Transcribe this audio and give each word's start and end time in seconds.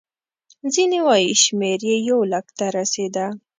ځینې 0.73 0.99
وایي 1.07 1.31
شمېر 1.43 1.79
یې 1.89 1.97
یو 2.09 2.19
لک 2.31 2.45
ته 2.57 2.65
رسېده. 2.77 3.25